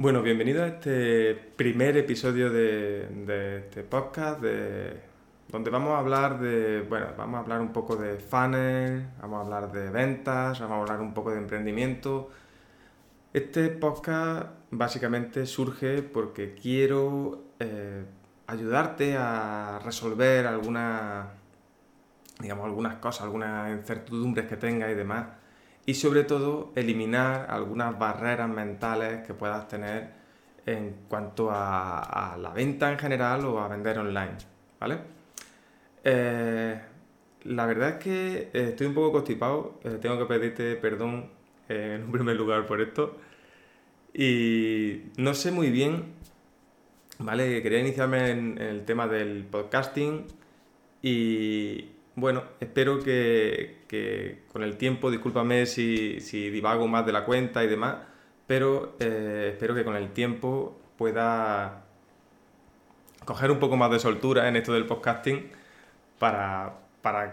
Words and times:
Bueno, 0.00 0.22
bienvenido 0.22 0.62
a 0.62 0.68
este 0.68 1.34
primer 1.34 1.96
episodio 1.96 2.50
de, 2.50 3.64
este 3.66 3.82
podcast 3.82 4.40
de, 4.40 5.00
donde 5.48 5.70
vamos 5.70 5.90
a 5.90 5.98
hablar 5.98 6.38
de, 6.38 6.82
bueno, 6.82 7.08
vamos 7.16 7.38
a 7.38 7.40
hablar 7.40 7.60
un 7.60 7.72
poco 7.72 7.96
de 7.96 8.16
funnel, 8.16 9.08
vamos 9.20 9.38
a 9.38 9.40
hablar 9.40 9.72
de 9.72 9.90
ventas, 9.90 10.60
vamos 10.60 10.76
a 10.76 10.80
hablar 10.82 11.00
un 11.00 11.14
poco 11.14 11.32
de 11.32 11.38
emprendimiento. 11.38 12.30
Este 13.32 13.70
podcast 13.70 14.50
básicamente 14.70 15.46
surge 15.46 16.02
porque 16.02 16.54
quiero 16.54 17.46
eh, 17.58 18.04
ayudarte 18.46 19.16
a 19.16 19.80
resolver 19.84 20.46
algunas, 20.46 21.26
digamos, 22.38 22.66
algunas 22.66 22.98
cosas, 22.98 23.22
algunas 23.22 23.76
incertidumbres 23.76 24.46
que 24.46 24.56
tengas 24.56 24.92
y 24.92 24.94
demás 24.94 25.26
y 25.88 25.94
sobre 25.94 26.24
todo 26.24 26.70
eliminar 26.76 27.46
algunas 27.48 27.98
barreras 27.98 28.46
mentales 28.46 29.26
que 29.26 29.32
puedas 29.32 29.66
tener 29.68 30.10
en 30.66 30.94
cuanto 31.08 31.48
a, 31.50 32.36
la 32.38 32.50
venta 32.50 32.92
en 32.92 32.98
general 32.98 33.46
o 33.46 33.58
a 33.58 33.68
vender 33.68 33.98
online, 33.98 34.36
¿vale? 34.78 34.98
Eh, 36.04 36.78
la 37.44 37.64
verdad 37.64 37.88
es 37.88 38.04
que 38.04 38.50
eh, 38.52 38.68
estoy 38.68 38.88
un 38.88 38.92
poco 38.92 39.12
constipado, 39.12 39.80
eh, 39.82 39.96
tengo 39.98 40.18
que 40.18 40.26
pedirte 40.26 40.76
perdón 40.76 41.30
en 41.70 42.04
un 42.04 42.12
primer 42.12 42.36
lugar 42.36 42.66
por 42.66 42.82
esto 42.82 43.16
y 44.12 45.04
no 45.16 45.32
sé 45.32 45.52
muy 45.52 45.70
bien, 45.70 46.12
¿vale? 47.18 47.62
Quería 47.62 47.78
iniciarme 47.78 48.30
en 48.30 48.58
el 48.60 48.84
tema 48.84 49.08
del 49.08 49.46
podcasting 49.50 50.26
y, 51.00 51.92
bueno, 52.20 52.42
espero 52.60 53.02
que, 53.02 54.44
con 54.52 54.62
el 54.62 54.76
tiempo, 54.76 55.10
discúlpame 55.10 55.66
si, 55.66 56.18
divago 56.50 56.86
más 56.88 57.06
de 57.06 57.12
la 57.12 57.24
cuenta 57.24 57.62
y 57.64 57.68
demás, 57.68 57.96
pero 58.46 58.96
eh, 58.98 59.50
espero 59.52 59.74
que 59.74 59.84
con 59.84 59.96
el 59.96 60.10
tiempo 60.12 60.78
pueda 60.96 61.84
coger 63.24 63.50
un 63.50 63.58
poco 63.58 63.76
más 63.76 63.90
de 63.90 63.98
soltura 63.98 64.48
en 64.48 64.56
esto 64.56 64.72
del 64.72 64.86
podcasting 64.86 65.50
para, 66.18 66.74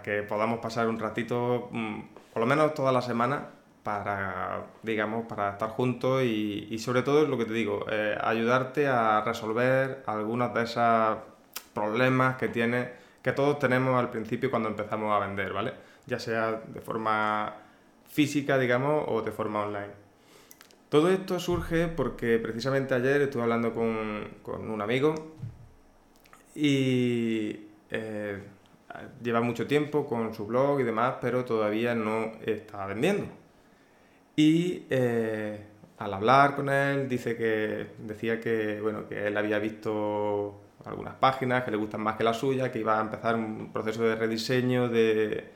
que 0.03 0.23
podamos 0.23 0.59
pasar 0.59 0.88
un 0.88 1.00
ratito, 1.00 1.69
mm, 1.72 2.02
por 2.33 2.41
lo 2.41 2.45
menos 2.45 2.73
toda 2.73 2.91
la 2.91 3.02
semana, 3.02 3.50
para, 3.83 4.66
digamos, 4.83 5.25
para 5.28 5.52
estar 5.52 5.69
juntos 5.69 6.23
y, 6.23 6.78
sobre 6.80 7.03
todo, 7.03 7.28
lo 7.28 7.38
que 7.38 7.45
te 7.45 7.53
digo, 7.53 7.86
eh, 7.89 8.17
ayudarte 8.22 8.88
a 8.88 9.22
resolver 9.22 10.03
algunos 10.08 10.53
de 10.53 10.63
esos 10.63 11.17
problemas 11.73 12.38
que 12.38 12.47
tienes 12.47 13.05
que 13.26 13.31
todos 13.31 13.58
tenemos 13.58 14.00
al 14.00 14.12
principio 14.12 14.52
cuando 14.52 14.70
empezamos 14.70 15.12
a 15.12 15.26
vender, 15.26 15.52
¿vale? 15.52 15.73
Ya 16.06 16.20
sea 16.20 16.62
de 16.68 16.80
forma 16.80 17.56
física, 18.08 18.59
digamos, 18.59 19.04
o 19.08 19.23
de 19.23 19.31
forma 19.31 19.64
online. 19.64 19.94
Todo 20.90 21.09
esto 21.09 21.40
surge 21.40 21.88
porque 21.88 22.38
precisamente 22.38 22.94
ayer 22.94 23.23
estuve 23.23 23.42
hablando 23.42 23.73
con, 23.73 24.70
un 24.70 24.80
amigo 24.80 25.16
y 26.53 27.66
eh, 27.90 28.44
lleva 29.23 29.42
mucho 29.42 29.66
tiempo 29.66 30.06
con 30.06 30.36
su 30.36 30.46
blog 30.46 30.81
y 30.81 30.84
demás, 30.84 31.16
pero 31.20 31.46
todavía 31.46 31.96
no 31.96 32.34
está 32.46 32.86
vendiendo. 32.86 33.26
Y 34.36 34.84
eh, 34.92 35.66
al 35.98 36.14
hablar 36.14 36.56
con 36.56 36.70
él 36.70 37.09
dice 37.09 37.36
que 37.36 37.88
decía 37.98 38.40
que 38.40 38.80
bueno 38.81 39.09
que 39.09 39.26
él 39.26 39.36
había 39.36 39.58
visto 39.58 40.62
algunas 40.88 41.16
páginas 41.16 41.64
que 41.64 41.72
le 41.72 41.78
gustan 41.78 42.02
más 42.02 42.16
que 42.16 42.23
la 42.23 42.33
suya, 42.33 42.72
que 42.72 42.80
iba 42.80 42.97
a 42.97 43.02
empezar 43.02 43.36
un 43.36 43.72
proceso 43.72 44.03
de 44.03 44.16
rediseño 44.16 44.89
de, 44.89 45.52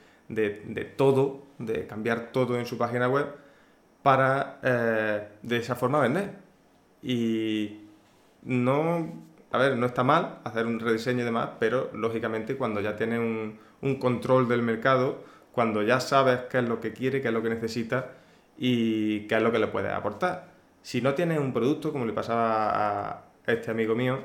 todo, 0.97 1.43
de 1.57 1.87
cambiar 1.87 2.31
todo 2.31 2.57
en 2.57 2.65
su 2.65 2.77
página 2.77 3.07
web 3.07 3.27
para 4.03 4.59
eh, 4.63 5.27
de 5.41 5.57
esa 5.57 5.75
forma 5.75 5.99
vender. 5.99 6.31
Y 7.01 7.81
no, 8.43 9.11
a 9.51 9.57
ver, 9.57 9.77
no 9.77 9.85
está 9.85 10.03
mal 10.03 10.39
hacer 10.43 10.65
un 10.65 10.79
rediseño 10.79 11.21
y 11.21 11.25
demás, 11.25 11.49
pero 11.59 11.91
lógicamente 11.93 12.57
cuando 12.57 12.81
ya 12.81 12.95
tienes 12.95 13.19
un, 13.19 13.59
control 13.99 14.47
del 14.47 14.61
mercado, 14.61 15.23
cuando 15.53 15.83
ya 15.83 15.99
sabes 15.99 16.41
qué 16.49 16.59
es 16.59 16.67
lo 16.67 16.79
que 16.81 16.93
quiere, 16.93 17.21
qué 17.21 17.29
es 17.29 17.33
lo 17.33 17.41
que 17.41 17.49
necesita 17.49 18.11
y 18.57 19.21
qué 19.27 19.35
es 19.37 19.41
lo 19.41 19.51
que 19.51 19.59
le 19.59 19.67
puedes 19.67 19.93
aportar. 19.93 20.49
Si 20.81 21.01
no 21.01 21.13
tienes 21.13 21.39
un 21.39 21.53
producto, 21.53 21.91
como 21.91 22.05
le 22.05 22.13
pasaba 22.13 23.09
a 23.09 23.23
este 23.47 23.71
amigo 23.71 23.95
mío, 23.95 24.19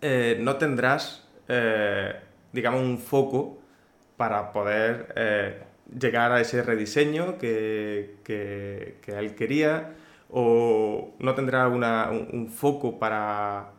eh, 0.00 0.36
no 0.40 0.56
tendrás, 0.56 1.24
eh, 1.48 2.14
digamos, 2.52 2.82
un 2.82 2.98
foco 2.98 3.58
para 4.16 4.52
poder 4.52 5.12
eh, 5.16 5.60
llegar 5.98 6.30
a 6.32 6.40
ese 6.40 6.62
rediseño 6.62 7.38
que, 7.38 8.16
él 9.06 9.34
quería 9.34 9.94
o 10.30 11.14
no 11.18 11.34
tendrás 11.34 11.72
un, 11.72 12.48
foco 12.48 12.98
para, 12.98 13.72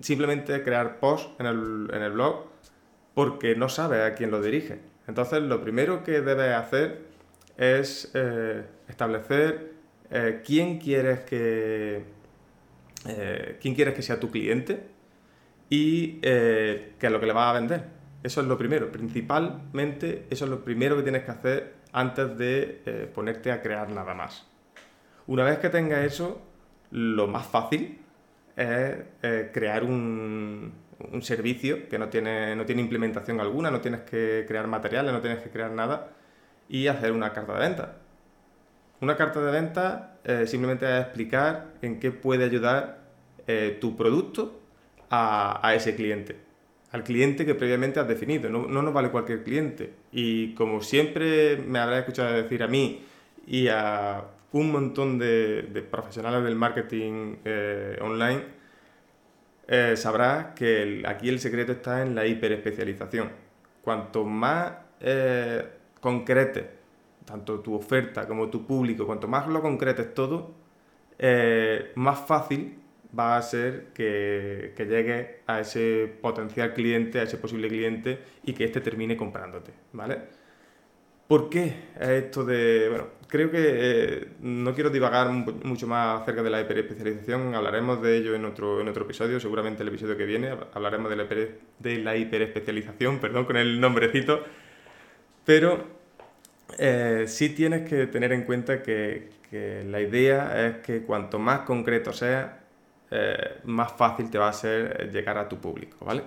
simplemente 0.00 0.62
crear 0.62 0.98
posts 0.98 1.30
en 1.38 1.46
el, 1.46 2.10
blog 2.12 2.46
porque 3.14 3.54
no 3.56 3.68
sabe 3.70 4.04
a 4.04 4.14
quién 4.14 4.30
lo 4.30 4.42
dirige. 4.42 4.80
Entonces, 5.06 5.42
lo 5.42 5.62
primero 5.62 6.04
que 6.04 6.20
debes 6.20 6.52
hacer 6.54 7.00
es 7.56 8.12
establecer 8.88 9.72
quién 10.44 10.78
quieres 10.78 11.20
que, 11.20 12.04
eh, 13.08 13.58
quién 13.60 13.74
quieres 13.74 13.94
que 13.94 14.02
sea 14.02 14.20
tu 14.20 14.30
cliente 14.30 14.88
y 15.68 16.18
eh, 16.22 16.94
qué 16.98 17.06
es 17.06 17.12
lo 17.12 17.20
que 17.20 17.26
le 17.26 17.32
vas 17.32 17.50
a 17.50 17.58
vender. 17.58 17.84
Eso 18.22 18.40
es 18.40 18.46
lo 18.46 18.58
primero. 18.58 18.90
Principalmente, 18.90 20.26
eso 20.30 20.44
es 20.44 20.50
lo 20.50 20.64
primero 20.64 20.96
que 20.96 21.02
tienes 21.02 21.24
que 21.24 21.30
hacer 21.30 21.74
antes 21.92 22.36
de 22.36 22.82
eh, 22.84 23.10
ponerte 23.12 23.52
a 23.52 23.62
crear 23.62 23.90
nada 23.90 24.14
más. 24.14 24.46
Una 25.26 25.44
vez 25.44 25.58
que 25.58 25.70
tengas 25.70 26.04
eso, 26.04 26.42
lo 26.90 27.26
más 27.26 27.46
fácil 27.46 27.98
es 28.56 29.04
crear 29.52 29.84
un, 29.84 30.72
un, 31.12 31.20
servicio 31.20 31.90
que 31.90 31.98
no 31.98 32.08
tiene, 32.08 32.56
no 32.56 32.64
tiene 32.64 32.80
implementación 32.80 33.38
alguna, 33.38 33.70
no 33.70 33.82
tienes 33.82 34.00
que 34.02 34.46
crear 34.48 34.66
materiales, 34.66 35.12
no 35.12 35.20
tienes 35.20 35.42
que 35.42 35.50
crear 35.50 35.72
nada 35.72 36.12
y 36.68 36.86
hacer 36.86 37.12
una 37.12 37.32
carta 37.32 37.52
de 37.54 37.58
venta. 37.58 37.96
Una 39.00 39.16
carta 39.16 39.40
de 39.40 39.52
venta 39.52 40.18
eh, 40.24 40.46
simplemente 40.46 40.86
es 40.86 41.04
explicar 41.04 41.74
en 41.82 42.00
qué 42.00 42.10
puede 42.10 42.44
ayudar 42.44 43.00
eh, 43.46 43.76
tu 43.80 43.94
producto 43.94 44.60
a, 45.10 45.72
ese 45.74 45.94
cliente, 45.94 46.36
al 46.92 47.04
cliente 47.04 47.44
que 47.44 47.54
previamente 47.54 48.00
has 48.00 48.08
definido. 48.08 48.48
No, 48.48 48.66
nos 48.66 48.94
vale 48.94 49.10
cualquier 49.10 49.44
cliente. 49.44 49.92
Y 50.12 50.54
como 50.54 50.80
siempre 50.80 51.58
me 51.58 51.78
habrás 51.78 52.00
escuchado 52.00 52.34
decir 52.34 52.62
a 52.62 52.68
mí 52.68 53.04
y 53.46 53.68
a 53.68 54.24
un 54.52 54.72
montón 54.72 55.18
de, 55.18 55.86
profesionales 55.90 56.42
del 56.42 56.56
marketing 56.56 57.36
eh, 57.44 57.98
online, 58.00 58.56
sabrás 59.96 60.54
que 60.54 61.02
aquí 61.06 61.28
el 61.28 61.38
secreto 61.38 61.72
está 61.72 62.00
en 62.02 62.14
la 62.14 62.26
hiperespecialización. 62.26 63.30
Cuanto 63.82 64.24
más 64.24 64.72
concrete 66.00 66.75
tanto 67.26 67.60
tu 67.60 67.74
oferta 67.74 68.26
como 68.26 68.48
tu 68.48 68.66
público, 68.66 69.04
cuanto 69.04 69.28
más 69.28 69.46
lo 69.48 69.60
concretes 69.60 70.14
todo, 70.14 70.54
eh, 71.18 71.92
más 71.96 72.20
fácil 72.20 72.78
va 73.18 73.36
a 73.36 73.42
ser 73.42 73.88
que, 73.94 74.72
que 74.76 74.86
llegues 74.86 75.26
a 75.46 75.60
ese 75.60 76.10
potencial 76.20 76.72
cliente, 76.72 77.20
a 77.20 77.24
ese 77.24 77.36
posible 77.38 77.68
cliente 77.68 78.20
y 78.44 78.52
que 78.52 78.64
éste 78.64 78.80
termine 78.80 79.16
comprándote, 79.16 79.72
¿vale? 79.92 80.46
¿Por 81.26 81.50
qué 81.50 81.74
esto 82.00 82.44
de...? 82.44 82.88
Bueno, 82.88 83.06
creo 83.26 83.50
que 83.50 83.58
eh, 83.58 84.28
no 84.40 84.72
quiero 84.74 84.90
divagar 84.90 85.28
mucho 85.30 85.88
más 85.88 86.22
acerca 86.22 86.42
de 86.42 86.50
la 86.50 86.60
hiperespecialización, 86.60 87.54
hablaremos 87.54 88.00
de 88.00 88.16
ello 88.16 88.34
en 88.34 88.44
otro, 88.44 88.80
en 88.80 88.88
otro 88.88 89.04
episodio, 89.04 89.40
seguramente 89.40 89.82
el 89.82 89.88
episodio 89.88 90.16
que 90.16 90.24
viene, 90.24 90.54
hablaremos 90.72 91.10
de 91.10 91.16
la, 91.16 91.24
de 91.24 91.98
la 91.98 92.16
hiperespecialización, 92.16 93.18
perdón, 93.18 93.44
con 93.44 93.56
el 93.56 93.80
nombrecito, 93.80 94.44
pero 95.44 95.95
eh, 96.78 97.24
sí 97.28 97.50
tienes 97.50 97.88
que 97.88 98.06
tener 98.06 98.32
en 98.32 98.42
cuenta 98.42 98.82
que, 98.82 99.34
la 99.88 100.00
idea 100.00 100.66
es 100.66 100.78
que 100.78 101.00
cuanto 101.02 101.38
más 101.38 101.60
concreto 101.60 102.12
sea, 102.12 102.60
eh, 103.10 103.60
más 103.64 103.92
fácil 103.92 104.28
te 104.28 104.36
va 104.36 104.50
a 104.50 104.52
ser 104.52 105.10
llegar 105.10 105.38
a 105.38 105.48
tu 105.48 105.58
público, 105.58 106.04
¿vale? 106.04 106.22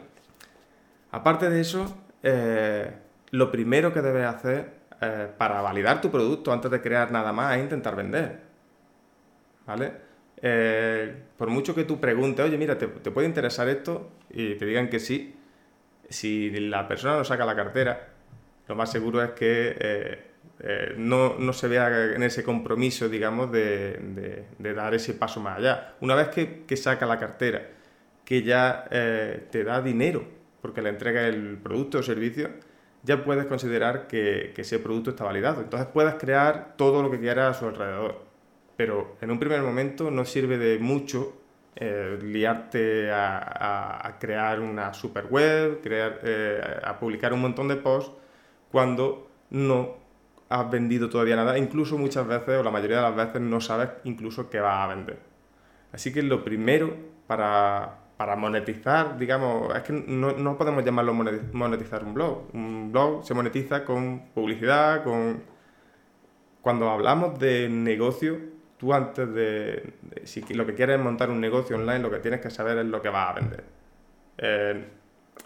Aparte 1.11 1.47
de 1.47 1.61
eso, 1.61 1.95
eh, 2.23 2.91
lo 3.29 3.51
primero 3.51 3.93
que 3.93 4.01
debes 4.01 4.25
hacer 4.25 4.79
para 5.37 5.61
validar 5.61 6.01
tu 6.01 6.11
producto 6.11 6.51
antes 6.51 6.71
de 6.71 6.81
crear 6.81 7.11
nada 7.11 7.31
más 7.31 7.55
es 7.55 7.63
intentar 7.63 7.95
vender, 7.95 8.39
¿vale? 9.65 10.09
por 11.37 11.49
mucho 11.49 11.75
que 11.75 11.83
tú 11.83 11.99
preguntes, 11.99 12.45
oye, 12.45 12.57
mira, 12.57 12.77
¿te, 12.77 12.87
¿te 12.87 13.11
puede 13.11 13.27
interesar 13.27 13.69
esto? 13.69 14.09
Y 14.29 14.55
te 14.55 14.65
digan 14.65 14.89
que 14.89 14.99
sí, 14.99 15.35
si 16.09 16.49
la 16.49 16.87
persona 16.87 17.17
no 17.17 17.23
saca 17.23 17.45
la 17.45 17.55
cartera, 17.55 18.09
lo 18.69 18.75
más 18.75 18.91
seguro 18.91 19.23
es 19.23 19.31
que 19.31 19.75
eh, 19.79 20.19
no, 20.97 21.53
se 21.53 21.67
vea 21.67 22.13
en 22.15 22.23
ese 22.23 22.43
compromiso, 22.43 23.07
digamos, 23.07 23.51
de, 23.51 24.45
dar 24.59 24.93
ese 24.93 25.13
paso 25.13 25.39
más 25.39 25.57
allá. 25.57 25.95
Una 26.01 26.15
vez 26.15 26.29
que, 26.29 26.77
saca 26.77 27.05
la 27.05 27.17
cartera, 27.17 27.69
que 28.25 28.43
ya 28.43 28.85
eh, 28.91 29.47
te 29.51 29.63
da 29.63 29.81
dinero, 29.81 30.23
porque 30.61 30.81
le 30.81 30.89
entrega 30.89 31.27
el 31.27 31.57
producto 31.57 31.99
o 31.99 32.03
servicio, 32.03 32.49
ya 33.03 33.23
puedes 33.23 33.45
considerar 33.45 34.07
que, 34.07 34.53
ese 34.57 34.79
producto 34.79 35.11
está 35.11 35.23
validado. 35.23 35.61
Entonces 35.61 35.87
puedes 35.93 36.15
crear 36.15 36.75
todo 36.75 37.01
lo 37.01 37.09
que 37.09 37.19
quieras 37.19 37.55
a 37.55 37.59
su 37.59 37.65
alrededor. 37.65 38.27
pero 38.75 39.17
en 39.21 39.31
un 39.31 39.39
primer 39.39 39.61
momento 39.61 40.11
no 40.11 40.25
sirve 40.25 40.57
de 40.57 40.79
mucho 40.79 41.39
eh, 41.75 42.19
liarte 42.21 43.09
a, 43.11 44.17
crear 44.19 44.59
una 44.59 44.93
super 44.93 45.25
web, 45.27 45.79
crear, 45.81 46.19
eh, 46.23 46.61
a 46.83 46.99
publicar 46.99 47.31
un 47.33 47.41
montón 47.41 47.67
de 47.69 47.77
posts 47.77 48.11
cuando 48.71 49.29
no 49.51 50.08
has 50.49 50.69
vendido 50.69 51.09
todavía 51.09 51.35
nada, 51.35 51.57
incluso 51.57 51.97
muchas 51.97 52.27
veces 52.27 52.57
o 52.57 52.63
la 52.63 52.71
mayoría 52.71 52.97
de 52.97 53.03
las 53.03 53.15
veces 53.15 53.41
no 53.41 53.61
sabes 53.61 53.89
incluso 54.03 54.49
qué 54.49 54.59
vas 54.59 54.83
a 54.83 54.87
vender. 54.95 55.19
Así 55.91 56.11
que 56.11 56.23
lo 56.23 56.43
primero 56.43 56.93
para, 57.27 57.99
para 58.17 58.35
monetizar, 58.35 59.17
digamos, 59.17 59.75
es 59.75 59.83
que 59.83 59.93
no, 59.93 60.33
no, 60.33 60.57
podemos 60.57 60.83
llamarlo 60.83 61.13
monetizar 61.13 62.03
un 62.03 62.13
blog. 62.13 62.53
Un 62.53 62.91
blog 62.91 63.25
se 63.25 63.33
monetiza 63.33 63.85
con 63.85 64.31
publicidad, 64.33 65.03
con... 65.03 65.43
Cuando 66.61 66.89
hablamos 66.89 67.39
de 67.39 67.69
negocio, 67.69 68.37
tú 68.77 68.93
antes 68.93 69.33
de, 69.33 69.93
Si 70.25 70.41
lo 70.53 70.65
que 70.65 70.73
quieres 70.73 70.97
es 70.97 71.03
montar 71.03 71.29
un 71.29 71.39
negocio 71.39 71.77
online, 71.77 71.99
lo 71.99 72.11
que 72.11 72.19
tienes 72.19 72.41
que 72.41 72.49
saber 72.49 72.77
es 72.79 72.85
lo 72.85 73.01
que 73.01 73.09
vas 73.09 73.29
a 73.29 73.39
vender. 73.39 73.63
Eh, 74.37 74.85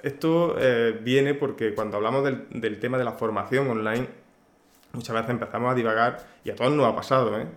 esto 0.01 0.55
eh, 0.59 0.99
viene 1.01 1.33
porque 1.33 1.75
cuando 1.75 1.97
hablamos 1.97 2.23
del, 2.23 2.47
del, 2.49 2.79
tema 2.79 2.97
de 2.97 3.03
la 3.03 3.11
formación 3.11 3.69
online, 3.69 4.07
muchas 4.93 5.15
veces 5.15 5.31
empezamos 5.31 5.71
a 5.71 5.75
divagar, 5.75 6.25
y 6.43 6.51
a 6.51 6.55
todos 6.55 6.71
nos 6.71 6.85
ha 6.85 6.95
pasado, 6.95 7.37
¿eh? 7.39 7.47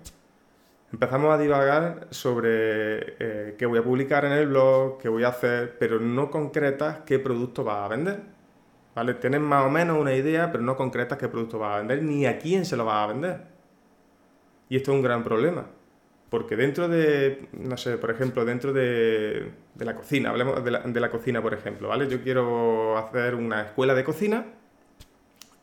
Empezamos 0.92 1.34
a 1.34 1.38
divagar 1.38 2.08
sobre 2.10 3.16
eh, 3.18 3.54
qué 3.58 3.66
voy 3.66 3.78
a 3.78 3.82
publicar 3.82 4.24
en 4.24 4.32
el 4.32 4.46
blog, 4.46 4.98
qué 4.98 5.08
voy 5.08 5.24
a 5.24 5.28
hacer, 5.28 5.76
pero 5.78 5.98
no 6.00 6.30
concretas 6.30 7.00
qué 7.04 7.18
producto 7.18 7.64
vas 7.64 7.84
a 7.84 7.88
vender. 7.88 8.20
¿Vale? 8.94 9.14
Tienes 9.14 9.40
más 9.40 9.66
o 9.66 9.70
menos 9.70 9.98
una 9.98 10.14
idea, 10.14 10.50
pero 10.50 10.64
no 10.64 10.76
concretas 10.76 11.18
qué 11.18 11.28
producto 11.28 11.58
vas 11.58 11.74
a 11.74 11.78
vender 11.78 12.02
ni 12.02 12.24
a 12.24 12.38
quién 12.38 12.64
se 12.64 12.76
lo 12.76 12.86
vas 12.86 13.04
a 13.04 13.12
vender. 13.12 13.40
Y 14.70 14.76
esto 14.76 14.92
es 14.92 14.96
un 14.96 15.02
gran 15.02 15.22
problema. 15.22 15.66
Porque 16.30 16.56
dentro 16.56 16.88
de, 16.88 17.48
no 17.52 17.76
sé, 17.76 17.98
por 17.98 18.10
ejemplo, 18.10 18.44
dentro 18.44 18.72
de, 18.72 19.52
la 19.78 19.94
cocina, 19.94 20.30
hablemos 20.30 20.64
de 20.64 21.00
la, 21.00 21.10
cocina, 21.10 21.42
por 21.42 21.52
ejemplo, 21.52 21.88
¿vale? 21.88 22.08
Yo 22.08 22.22
quiero 22.22 22.96
hacer 22.96 23.34
una 23.34 23.62
escuela 23.62 23.94
de 23.94 24.04
cocina 24.04 24.46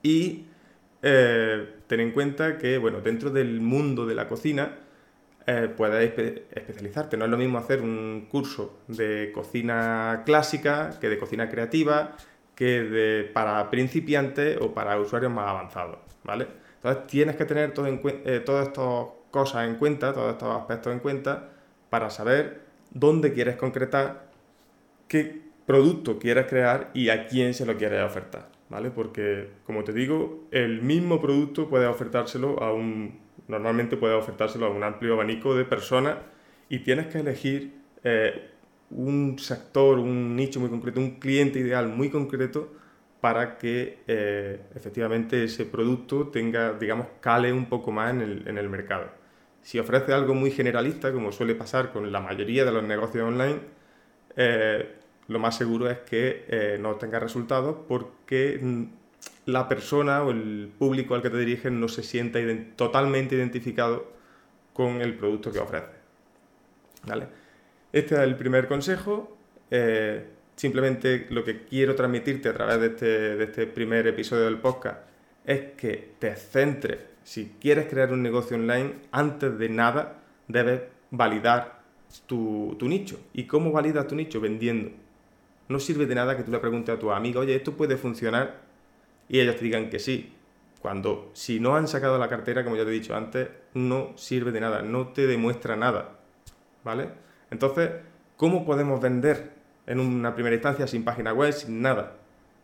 y 0.03 0.45
eh, 1.03 1.75
ten 1.87 1.99
en 1.99 2.11
cuenta 2.11 2.57
que, 2.57 2.77
bueno, 2.77 3.01
dentro 3.01 3.29
del 3.29 3.61
mundo 3.61 4.05
de 4.05 4.15
la 4.15 4.27
cocina 4.27 4.77
eh, 5.45 5.69
puedes 5.75 6.17
especializarte. 6.51 7.17
No 7.17 7.25
es 7.25 7.31
lo 7.31 7.37
mismo 7.37 7.57
hacer 7.57 7.81
un 7.81 8.27
curso 8.29 8.79
de 8.87 9.31
cocina 9.33 10.23
clásica 10.25 10.97
que 10.99 11.09
de 11.09 11.17
cocina 11.17 11.49
creativa, 11.49 12.15
que 12.55 12.81
de, 12.83 13.23
para 13.25 13.69
principiantes 13.69 14.57
o 14.61 14.73
para 14.73 14.97
usuarios 14.99 15.31
más 15.31 15.49
avanzados, 15.49 15.99
¿vale? 16.23 16.47
Entonces 16.75 17.07
tienes 17.07 17.35
que 17.35 17.45
tener 17.45 17.73
eh, 18.25 18.41
todas 18.45 18.67
estas 18.67 19.07
cosas 19.31 19.67
en 19.67 19.75
cuenta, 19.75 20.13
todos 20.13 20.31
estos 20.31 20.55
aspectos 20.55 20.93
en 20.93 20.99
cuenta, 20.99 21.49
para 21.89 22.09
saber 22.09 22.61
dónde 22.91 23.33
quieres 23.33 23.55
concretar, 23.55 24.29
qué 25.07 25.41
producto 25.65 26.19
quieres 26.19 26.47
crear 26.47 26.91
y 26.93 27.09
a 27.09 27.27
quién 27.27 27.53
se 27.53 27.65
lo 27.65 27.77
quieres 27.77 28.03
ofertar, 28.03 28.47
¿vale? 28.69 28.91
Porque, 28.91 29.49
como 29.65 29.83
te 29.83 29.93
digo, 29.93 30.47
el 30.51 30.81
mismo 30.81 31.21
producto 31.21 31.69
puede 31.69 31.85
ofertárselo 31.85 32.61
a 32.61 32.73
un... 32.73 33.21
Normalmente 33.47 33.97
puede 33.97 34.13
ofertárselo 34.13 34.67
a 34.67 34.69
un 34.69 34.83
amplio 34.83 35.13
abanico 35.13 35.55
de 35.55 35.65
personas 35.65 36.17
y 36.69 36.79
tienes 36.79 37.07
que 37.07 37.19
elegir 37.19 37.73
eh, 38.03 38.49
un 38.91 39.37
sector, 39.39 39.99
un 39.99 40.35
nicho 40.35 40.59
muy 40.59 40.69
concreto, 40.69 40.99
un 40.99 41.19
cliente 41.19 41.59
ideal 41.59 41.89
muy 41.89 42.09
concreto 42.09 42.71
para 43.23 43.57
que 43.57 43.99
eh, 44.05 44.59
efectivamente 44.75 45.45
ese 45.45 45.65
producto 45.65 46.27
tenga, 46.27 46.73
digamos, 46.73 47.07
cale 47.21 47.53
un 47.53 47.67
poco 47.67 47.91
más 47.91 48.11
en 48.13 48.57
el, 48.57 48.69
mercado. 48.69 49.05
Si 49.61 49.79
ofrece 49.79 50.13
algo 50.13 50.33
muy 50.33 50.51
generalista, 50.51 51.11
como 51.13 51.31
suele 51.31 51.55
pasar 51.55 51.93
con 51.93 52.11
la 52.11 52.19
mayoría 52.19 52.65
de 52.65 52.71
los 52.73 52.83
negocios 52.83 53.25
online, 53.25 53.59
eh, 54.35 54.95
lo 55.27 55.39
más 55.39 55.57
seguro 55.57 55.89
es 55.89 55.99
que 55.99 56.45
eh, 56.47 56.77
no 56.79 56.95
tenga 56.95 57.19
resultados 57.19 57.77
porque 57.87 58.87
la 59.45 59.67
persona 59.67 60.23
o 60.23 60.31
el 60.31 60.71
público 60.77 61.15
al 61.15 61.21
que 61.21 61.29
te 61.29 61.37
diriges 61.37 61.71
no 61.71 61.87
se 61.87 62.03
sienta 62.03 62.39
totalmente 62.75 63.35
identificado 63.35 64.11
con 64.73 65.01
el 65.01 65.15
producto 65.15 65.51
que 65.51 65.59
ofrece. 65.59 65.91
¿Vale? 67.05 67.27
Este 67.91 68.15
es 68.15 68.21
el 68.21 68.35
primer 68.35 68.67
consejo. 68.67 69.37
Simplemente 70.55 71.27
lo 71.29 71.43
que 71.43 71.63
quiero 71.63 71.95
transmitirte 71.95 72.49
a 72.49 72.53
través 72.53 72.79
de 72.79 72.87
este, 72.87 73.43
este 73.43 73.67
primer 73.67 74.05
episodio 74.07 74.45
del 74.45 74.59
podcast 74.59 74.99
es 75.45 75.71
que 75.75 76.13
te 76.19 76.35
centres. 76.35 76.99
Si 77.23 77.55
quieres 77.59 77.87
crear 77.87 78.11
un 78.11 78.21
negocio 78.21 78.55
online, 78.55 78.93
antes 79.11 79.57
de 79.57 79.69
nada 79.69 80.19
debes 80.47 80.81
validar 81.09 81.81
tu, 82.27 82.77
nicho. 82.81 83.19
¿Y 83.33 83.45
cómo 83.45 83.71
validas 83.71 84.07
tu 84.07 84.15
nicho? 84.15 84.39
Vendiendo. 84.39 84.91
No 85.69 85.79
sirve 85.79 86.05
de 86.05 86.15
nada 86.15 86.37
que 86.37 86.43
tú 86.43 86.51
le 86.51 86.59
preguntes 86.59 86.95
a 86.95 86.99
tu 86.99 87.11
amigo, 87.11 87.41
oye, 87.41 87.55
¿esto 87.55 87.73
puede 87.73 87.97
funcionar? 87.97 88.61
Y 89.29 89.39
ellos 89.39 89.55
te 89.55 89.65
digan 89.65 89.89
que 89.89 89.99
sí. 89.99 90.33
Cuando, 90.81 91.31
si 91.33 91.59
no 91.59 91.75
han 91.75 91.87
sacado 91.87 92.17
la 92.17 92.27
cartera, 92.27 92.63
como 92.63 92.75
ya 92.75 92.83
te 92.83 92.89
he 92.89 92.93
dicho 92.93 93.15
antes, 93.15 93.47
no 93.73 94.11
sirve 94.17 94.51
de 94.51 94.59
nada, 94.59 94.81
no 94.81 95.09
te 95.09 95.27
demuestra 95.27 95.75
nada. 95.75 96.19
¿Vale? 96.83 97.09
Entonces, 97.49 97.89
¿cómo 98.35 98.65
podemos 98.65 98.99
vender? 98.99 99.53
en 99.85 99.99
una 99.99 100.33
primera 100.33 100.55
instancia 100.55 100.87
sin 100.87 101.03
página 101.03 101.33
web, 101.33 101.51
sin 101.53 101.81
nada. 101.81 102.17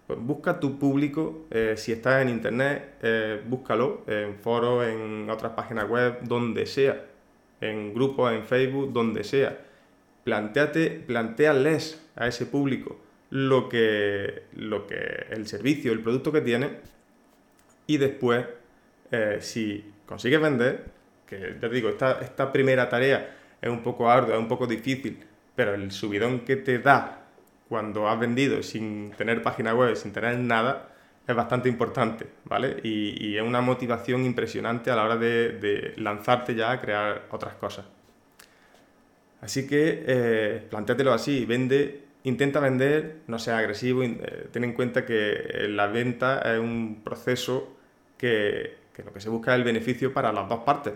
Pues 0.07 0.19
busca 0.19 0.60
tu 0.60 0.80
público, 0.80 1.45
eh, 1.52 1.75
si 1.78 1.92
estás 1.92 2.22
en 2.22 2.30
internet, 2.30 2.95
eh, 3.02 3.42
búscalo 3.45 4.04
en 4.07 4.36
foros, 4.36 4.88
en 4.88 5.30
otras 5.30 5.54
páginas 5.54 5.88
web, 5.88 6.19
donde 6.24 6.66
sea, 6.66 7.06
en 7.62 7.94
grupos, 7.94 8.31
en 8.34 8.44
Facebook, 8.44 8.92
donde 8.92 9.24
sea. 9.24 9.60
Planteate, 10.24 10.89
planteales 11.06 12.01
a 12.16 12.27
ese 12.27 12.45
público 12.45 13.00
lo 13.30 13.69
que, 13.69 14.44
lo 14.54 14.88
que 14.88 15.27
el 15.30 15.48
servicio, 15.48 15.92
el 15.92 16.01
producto 16.01 16.31
que 16.31 16.42
tiene 16.42 16.80
y 17.88 17.98
después, 17.98 18.45
eh, 19.12 19.38
si 19.42 19.83
consigues 20.06 20.42
vender, 20.42 20.86
que 21.25 21.57
ya 21.60 21.60
te 21.60 21.69
digo, 21.69 21.89
esta, 21.89 22.19
esta 22.21 22.51
primera 22.51 22.89
tarea 22.89 23.36
es 23.62 23.69
un 23.69 23.81
poco 23.81 24.10
ardua, 24.10 24.36
es 24.36 24.39
un 24.39 24.48
poco 24.48 24.68
difícil, 24.68 25.19
pero 25.56 25.74
el 25.74 25.92
subidón 25.92 26.42
que 26.42 26.56
te 26.56 26.80
da 26.80 27.25
cuando 27.68 28.07
has 28.07 28.19
vendido 28.19 28.63
sin 28.63 29.12
tener 29.12 29.42
página 29.42 29.74
web, 29.75 29.95
sin 29.95 30.12
tener 30.12 30.38
nada, 30.39 30.89
es 31.27 31.36
bastante 31.36 31.69
importante, 31.69 32.25
¿vale? 32.45 32.77
Y, 32.83 33.38
es 33.38 33.44
una 33.44 33.62
motivación 33.62 34.25
impresionante 34.25 34.89
a 34.89 34.95
la 34.95 35.04
hora 35.04 35.16
de, 35.16 35.94
lanzarte 35.98 36.56
ya 36.56 36.71
a 36.71 36.81
crear 36.81 37.27
otras 37.30 37.54
cosas. 37.56 37.86
Así 39.41 39.68
que 39.68 40.03
eh, 40.06 40.68
plantéatelo 40.69 41.14
así, 41.14 41.45
vende, 41.45 42.04
intenta 42.23 42.59
vender, 42.59 43.21
no 43.28 43.40
sea 43.40 43.57
agresivo, 43.57 44.04
eh, 44.04 44.47
ten 44.52 44.64
en 44.64 44.73
cuenta 44.73 45.06
que 45.06 45.68
la 45.69 45.87
venta 45.87 46.42
es 46.54 46.59
un 46.59 47.02
proceso 47.04 47.78
que, 48.18 48.78
lo 49.04 49.14
que 49.14 49.21
se 49.21 49.30
busca 49.30 49.54
es 49.54 49.59
el 49.59 49.64
beneficio 49.64 50.14
para 50.14 50.33
las 50.33 50.49
dos 50.49 50.59
partes. 50.59 50.94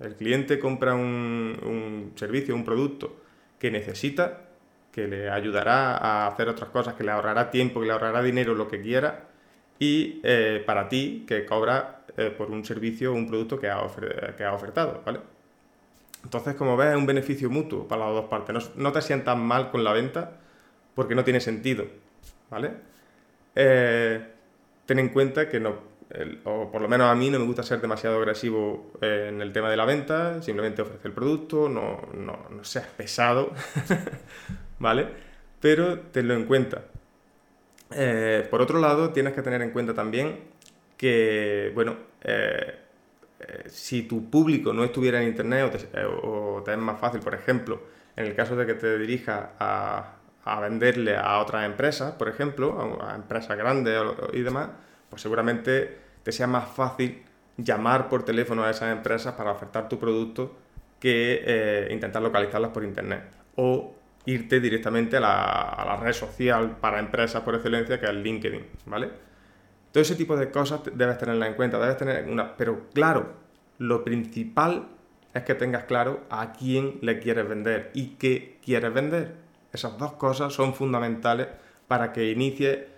El 0.00 0.14
cliente 0.14 0.58
compra 0.58 0.94
un, 0.94 1.58
un 1.64 2.12
servicio, 2.16 2.54
un 2.54 2.64
producto, 2.64 3.16
que 3.58 3.70
necesita, 3.70 4.42
que 4.92 5.08
le 5.08 5.30
ayudará 5.30 5.96
a 5.96 6.26
hacer 6.26 6.48
otras 6.48 6.70
cosas, 6.70 6.94
que 6.94 7.04
le 7.04 7.10
ahorrará 7.12 7.50
tiempo, 7.50 7.80
que 7.80 7.86
le 7.86 7.92
ahorrará 7.92 8.22
dinero, 8.22 8.54
lo 8.54 8.68
que 8.68 8.80
quiera, 8.82 9.28
y 9.78 10.20
eh, 10.22 10.62
para 10.66 10.88
ti, 10.88 11.24
que 11.26 11.44
cobra 11.44 12.04
eh, 12.16 12.30
por 12.30 12.50
un 12.50 12.64
servicio 12.64 13.12
o 13.12 13.14
un 13.14 13.26
producto 13.28 13.58
que 13.58 13.68
ha, 13.68 13.78
que 14.36 14.44
ha 14.44 14.52
ofertado, 14.54 15.02
¿vale? 15.04 15.20
Entonces, 16.24 16.54
como 16.54 16.76
ves, 16.76 16.90
es 16.90 16.96
un 16.96 17.06
beneficio 17.06 17.50
mutuo 17.50 17.86
para 17.86 18.06
las 18.06 18.14
dos 18.14 18.24
partes. 18.26 18.70
No, 18.76 18.92
te 18.92 19.02
sientas 19.02 19.36
mal 19.36 19.70
con 19.70 19.84
la 19.84 19.92
venta 19.92 20.38
porque 20.94 21.14
no 21.14 21.24
tiene 21.24 21.40
sentido, 21.40 21.86
¿vale? 22.50 22.72
Eh, 23.54 24.26
ten 24.86 24.98
en 24.98 25.10
cuenta 25.10 25.48
que 25.48 25.60
no, 25.60 25.76
o 26.44 26.70
por 26.70 26.80
lo 26.80 26.88
menos 26.88 27.08
a 27.08 27.14
mí 27.14 27.30
no 27.30 27.38
me 27.38 27.46
gusta 27.46 27.62
ser 27.62 27.80
demasiado 27.80 28.18
agresivo 28.18 28.92
eh, 29.00 29.26
en 29.28 29.42
el 29.42 29.52
tema 29.52 29.70
de 29.70 29.76
la 29.76 29.84
venta, 29.84 30.42
simplemente 30.42 30.82
ofrecer 30.82 31.06
el 31.06 31.12
producto, 31.12 31.68
no, 31.68 32.08
no, 32.14 32.46
no 32.50 32.64
seas 32.64 32.86
pesado, 32.86 33.52
¿vale? 34.78 35.08
Pero 35.60 36.00
tenlo 36.00 36.34
en 36.34 36.44
cuenta. 36.44 36.84
Eh, 37.92 38.46
por 38.50 38.62
otro 38.62 38.78
lado, 38.80 39.10
tienes 39.10 39.32
que 39.32 39.42
tener 39.42 39.62
en 39.62 39.70
cuenta 39.70 39.94
también 39.94 40.40
que, 40.96 41.70
bueno, 41.74 41.96
si 43.66 44.02
tu 44.02 44.30
público 44.30 44.72
no 44.72 44.84
estuviera 44.84 45.20
en 45.22 45.28
Internet 45.28 45.88
o 46.22 46.62
te, 46.64 46.72
es 46.72 46.78
más 46.78 46.98
fácil, 46.98 47.20
por 47.20 47.34
ejemplo, 47.34 47.82
en 48.16 48.26
el 48.26 48.34
caso 48.34 48.56
de 48.56 48.66
que 48.66 48.74
te 48.74 48.98
dirijas 48.98 49.50
a, 49.58 50.16
a 50.44 50.60
venderle 50.60 51.16
a 51.16 51.38
otras 51.38 51.66
empresas, 51.66 52.14
por 52.14 52.28
ejemplo, 52.28 52.98
a, 53.00 53.12
a 53.12 53.14
empresas 53.16 53.56
grandes 53.56 54.00
y 54.32 54.40
demás, 54.40 54.70
pues 55.10 55.22
seguramente 55.22 55.98
te 56.22 56.32
sea 56.32 56.46
más 56.46 56.68
fácil 56.68 57.22
llamar 57.56 58.08
por 58.08 58.24
teléfono 58.24 58.64
a 58.64 58.70
esas 58.70 58.92
empresas 58.92 59.34
para 59.34 59.52
ofertar 59.52 59.88
tu 59.88 59.98
producto 59.98 60.56
que 61.00 61.42
eh, 61.44 61.88
intentar 61.90 62.22
localizarlas 62.22 62.70
por 62.70 62.84
internet. 62.84 63.24
O 63.56 63.94
irte 64.26 64.60
directamente 64.60 65.16
a 65.16 65.20
la, 65.20 65.98
red 66.02 66.12
social 66.12 66.76
para 66.80 66.98
empresas 66.98 67.42
por 67.42 67.54
excelencia 67.54 68.00
que 68.00 68.06
es 68.06 68.14
LinkedIn, 68.14 68.66
¿vale? 68.86 69.10
Todo 69.96 70.02
ese 70.02 70.14
tipo 70.14 70.36
de 70.36 70.50
cosas 70.50 70.82
debes 70.92 71.16
tenerlas 71.16 71.48
en 71.48 71.54
cuenta, 71.54 71.78
debes 71.78 71.96
tener 71.96 72.28
una... 72.28 72.54
Pero 72.58 72.90
claro, 72.92 73.32
lo 73.78 74.04
principal 74.04 74.88
es 75.32 75.42
que 75.44 75.54
tengas 75.54 75.84
claro 75.84 76.20
a 76.28 76.52
quién 76.52 76.98
le 77.00 77.18
quieres 77.18 77.48
vender 77.48 77.92
y 77.94 78.08
qué 78.18 78.58
quieres 78.62 78.92
vender. 78.92 79.36
Esas 79.72 79.96
dos 79.96 80.12
cosas 80.12 80.52
son 80.52 80.74
fundamentales 80.74 81.48
para 81.88 82.12
que 82.12 82.30
inicie 82.30 82.88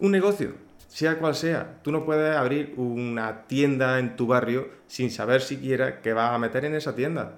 un 0.00 0.10
negocio, 0.10 0.54
sea 0.88 1.20
cual 1.20 1.36
sea. 1.36 1.78
Tú 1.84 1.92
no 1.92 2.04
puedes 2.04 2.34
abrir 2.36 2.74
una 2.78 3.46
tienda 3.46 4.00
en 4.00 4.16
tu 4.16 4.26
barrio 4.26 4.70
sin 4.88 5.12
saber 5.12 5.40
siquiera 5.40 6.00
qué 6.00 6.14
vas 6.14 6.32
a 6.32 6.38
meter 6.38 6.64
en 6.64 6.74
esa 6.74 6.96
tienda. 6.96 7.36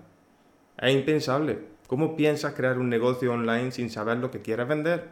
Es 0.78 0.94
impensable. 0.94 1.58
¿Cómo 1.86 2.16
piensas 2.16 2.54
crear 2.54 2.78
un 2.78 2.88
negocio 2.88 3.30
online 3.30 3.72
sin 3.72 3.90
saber 3.90 4.16
lo 4.16 4.30
que 4.30 4.40
quieres 4.40 4.66
vender? 4.66 5.10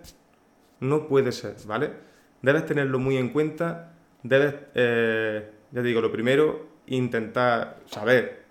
No 0.80 1.06
puede 1.06 1.32
ser, 1.32 1.56
¿vale? 1.66 2.13
Debes 2.44 2.66
tenerlo 2.66 2.98
muy 2.98 3.16
en 3.16 3.30
cuenta. 3.30 3.94
Debes, 4.22 4.54
eh, 4.74 5.50
ya 5.72 5.80
digo, 5.80 6.02
lo 6.02 6.12
primero, 6.12 6.66
intentar 6.88 7.78
saber, 7.86 8.44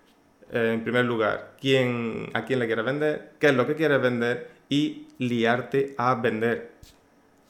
eh, 0.50 0.72
en 0.74 0.82
primer 0.82 1.04
lugar, 1.04 1.54
quién, 1.60 2.28
a 2.34 2.44
quién 2.44 2.58
le 2.58 2.66
quieres 2.66 2.84
vender, 2.84 3.34
qué 3.38 3.46
es 3.46 3.54
lo 3.54 3.68
que 3.68 3.76
quieres 3.76 4.02
vender 4.02 4.50
y 4.68 5.06
liarte 5.18 5.94
a 5.96 6.16
vender. 6.16 6.72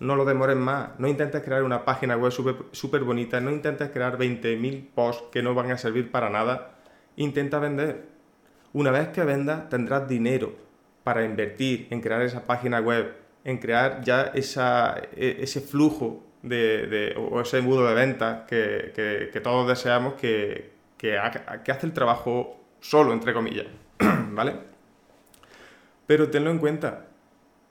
No 0.01 0.17
lo 0.17 0.27
demores 0.27 0.57
más, 0.57 0.91
no 0.99 1.09
intentes 1.09 1.43
crear 1.43 1.63
una 1.63 1.87
página 1.87 2.15
web 2.15 2.31
súper 2.31 3.05
bonita, 3.05 3.41
no 3.41 3.51
intentes 3.51 3.89
crear 3.89 4.19
20.000 4.19 4.91
posts 4.95 5.25
que 5.33 5.43
no 5.43 5.55
van 5.55 5.71
a 5.71 5.79
servir 5.79 6.11
para 6.11 6.29
nada. 6.29 6.75
Intenta 7.17 7.59
vender. 7.59 8.05
Una 8.75 8.91
vez 8.91 9.09
que 9.09 9.25
vendas, 9.25 9.71
tendrás 9.71 10.07
dinero 10.07 10.55
para 11.05 11.25
invertir 11.25 11.87
en 11.89 12.03
crear 12.03 12.21
esa 12.21 12.45
página 12.45 12.81
web, 12.81 13.15
en 13.45 13.57
crear 13.57 14.03
ya 14.05 14.25
esa, 14.35 15.01
e, 15.17 15.39
ese 15.41 15.63
flujo 15.63 16.34
de, 16.45 17.15
o 17.17 17.41
ese 17.41 17.59
embudo 17.59 17.87
de 17.87 17.95
ventas 17.95 18.43
que, 18.47 19.41
todos 19.43 19.67
deseamos 19.67 20.15
que, 20.15 20.73
que, 20.97 21.19
hace 21.19 21.87
el 21.87 21.93
trabajo 21.93 22.61
solo, 22.81 23.13
entre 23.13 23.33
comillas. 23.33 23.67
¿Vale? 24.31 24.57
Pero 26.07 26.31
tenlo 26.31 26.51
en 26.51 26.59
cuenta, 26.59 27.07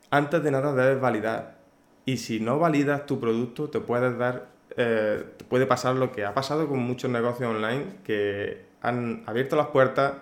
antes 0.09 0.43
de 0.43 0.51
nada 0.51 0.73
debes 0.73 0.99
validar. 0.99 1.57
Y 2.05 2.17
si 2.17 2.39
no 2.39 2.59
validas 2.59 3.05
tu 3.05 3.19
producto, 3.19 3.69
te 3.69 3.79
puedes 3.79 4.17
dar, 4.17 4.47
eh, 4.75 5.23
puede 5.47 5.65
pasar 5.65 5.95
lo 5.95 6.11
que 6.11 6.25
ha 6.25 6.33
pasado 6.33 6.67
con 6.67 6.79
muchos 6.79 7.09
negocios 7.09 7.49
online 7.49 7.97
que 8.03 8.65
han 8.81 9.23
abierto 9.27 9.55
las 9.55 9.67
puertas, 9.67 10.13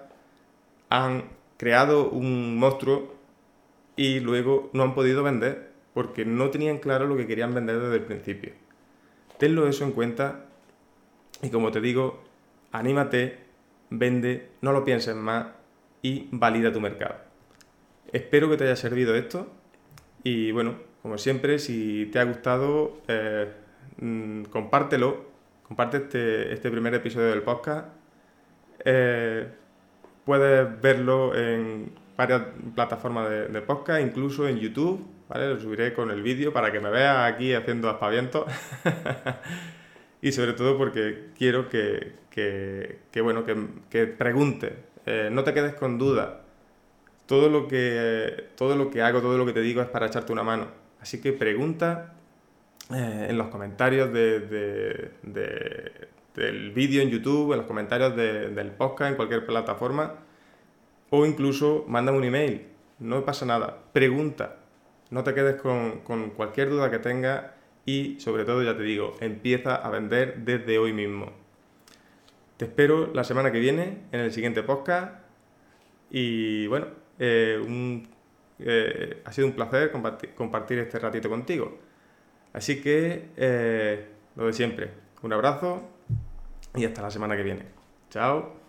han 0.90 1.24
creado 1.58 2.10
un 2.10 2.58
monstruo 2.58 3.16
y 3.96 4.20
luego 4.20 4.70
no 4.74 4.84
han 4.84 4.94
podido 4.94 5.24
vender 5.24 5.71
porque 5.94 6.26
no 6.26 6.50
tenían 6.50 6.80
claro 6.80 7.08
lo 7.08 7.18
que 7.18 7.28
querían 7.28 7.54
vender 7.54 7.80
desde 7.80 7.96
el 7.96 8.04
principio. 8.04 8.54
Tenlo 9.38 9.68
eso 9.68 9.84
en 9.84 9.92
cuenta 9.92 10.46
y 11.42 11.50
como 11.50 11.72
te 11.72 11.82
digo, 11.82 12.24
anímate, 12.72 13.40
vende, 13.90 14.50
no 14.62 14.72
lo 14.72 14.86
pienses 14.86 15.16
más 15.16 15.48
y 16.02 16.28
valida 16.32 16.72
tu 16.72 16.80
mercado. 16.80 17.16
Espero 18.12 18.50
que 18.50 18.58
te 18.58 18.66
haya 18.66 18.76
servido 18.76 19.16
esto 19.16 19.48
y 20.24 20.52
bueno, 20.52 20.76
como 21.02 21.18
siempre, 21.18 21.58
si 21.58 22.08
te 22.12 22.20
ha 22.20 22.24
gustado, 22.24 23.02
eh, 23.08 23.48
mm, 23.98 24.44
compártelo, 24.44 25.26
comparte 25.64 25.98
este, 25.98 26.54
este, 26.54 26.70
primer 26.70 26.94
episodio 26.94 27.30
del 27.30 27.42
podcast. 27.42 27.88
Eh, 28.86 29.48
puedes 30.26 30.80
verlo 30.82 31.36
en 31.36 31.92
varias 32.16 32.44
plataformas 32.76 33.30
de, 33.30 33.62
podcast, 33.62 34.02
incluso 34.02 34.48
en 34.48 34.60
YouTube, 34.60 35.04
Lo 35.34 35.60
subiré 35.60 35.94
con 35.94 36.12
el 36.12 36.22
vídeo 36.22 36.52
para 36.52 36.72
que 36.72 36.80
me 36.80 36.90
veas 36.90 37.32
aquí 37.32 37.54
haciendo 37.54 37.90
aspavientos. 37.90 38.46
y 40.22 40.32
sobre 40.32 40.54
todo 40.54 40.78
porque 40.78 41.30
quiero 41.38 41.70
que, 41.70 42.14
bueno, 43.22 43.46
que, 43.46 43.56
que 43.90 44.08
preguntes, 44.08 44.74
eh, 45.06 45.30
no 45.32 45.44
te 45.44 45.54
quedes 45.54 45.74
con 45.76 45.98
dudas. 45.98 46.30
Todo 47.26 47.50
lo, 47.50 47.68
que, 47.68 48.50
todo 48.58 48.76
lo 48.76 48.90
que 48.90 49.02
hago, 49.02 49.22
todo 49.22 49.38
lo 49.38 49.46
que 49.46 49.54
te 49.54 49.62
digo 49.62 49.82
es 49.82 49.88
para 49.88 50.08
echarte 50.08 50.34
una 50.34 50.44
mano. 50.44 50.68
Así 51.00 51.22
que 51.22 51.32
pregunta 51.32 52.14
eh, 52.94 53.28
en 53.30 53.38
los 53.38 53.48
comentarios 53.48 54.12
de, 54.12 55.12
del 56.36 56.72
vídeo 56.72 57.02
en 57.02 57.10
YouTube, 57.10 57.54
en 57.54 57.60
los 57.60 57.68
comentarios 57.68 58.16
del 58.16 58.72
podcast, 58.72 59.12
en 59.12 59.16
cualquier 59.16 59.46
plataforma, 59.46 60.16
o 61.10 61.26
incluso 61.26 61.86
manda 61.88 62.12
un 62.12 62.24
email. 62.26 62.68
No 63.00 63.24
pasa 63.24 63.46
nada. 63.46 63.78
Pregunta. 63.94 64.58
No 65.12 65.24
te 65.24 65.34
quedes 65.34 65.62
con, 65.62 66.00
con 66.00 66.32
cualquier 66.32 66.70
duda 66.70 66.90
que 66.90 67.00
tengas 67.00 67.44
y 67.86 68.20
sobre 68.20 68.46
todo, 68.46 68.64
ya 68.64 68.76
te 68.76 68.84
digo, 68.84 69.16
empieza 69.20 69.76
a 69.76 69.90
vender 69.90 70.38
desde 70.38 70.78
hoy 70.78 70.94
mismo. 70.94 71.32
Te 72.58 72.66
espero 72.66 73.12
la 73.14 73.24
semana 73.24 73.52
que 73.52 73.60
viene 73.60 74.04
en 74.12 74.20
el 74.20 74.32
siguiente 74.32 74.64
podcast 74.64 75.16
y 76.12 76.68
bueno, 76.68 76.88
eh, 77.18 78.04
eh, 78.60 79.22
ha 79.26 79.32
sido 79.32 79.48
un 79.48 79.54
placer 79.54 79.92
compartir, 79.92 80.80
este 80.80 81.00
ratito 81.00 81.30
contigo. 81.30 81.80
Así 82.54 82.82
que, 82.82 83.30
eh, 83.38 84.08
lo 84.36 84.48
de 84.48 84.54
siempre, 84.54 84.92
un 85.24 85.34
abrazo 85.34 85.90
y 86.76 86.86
hasta 86.86 87.02
la 87.02 87.12
semana 87.12 87.36
que 87.36 87.44
viene. 87.44 87.66
Chao. 88.10 88.61